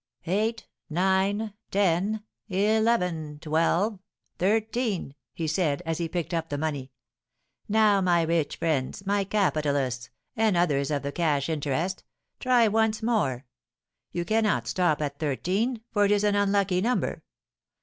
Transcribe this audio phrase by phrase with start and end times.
[0.25, 3.99] "Eight nine ten eleven twelve
[4.39, 6.91] thirteen!" he said, as he picked up the money.
[7.69, 12.03] "Now, my rich friends, my capitalists, and others of the cash interest,
[12.39, 13.45] try once more.
[14.11, 17.21] You cannot stop at thirteen, for it is an unlucky number!